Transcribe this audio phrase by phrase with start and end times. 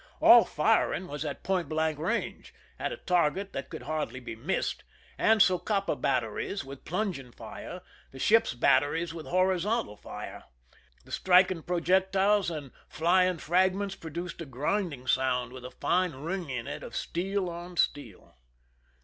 [0.19, 4.35] {All firing was at point blank range, at a target that I could hardly be
[4.35, 4.83] missed,
[5.19, 10.45] the Socapa batteries with / plunging fire, the ships' batteries with horizontal \ fire.
[11.05, 16.49] The striking projectiles and flying fragments / produced a grinding sound, with a fine ring
[16.49, 18.33] in it of j steel on steel.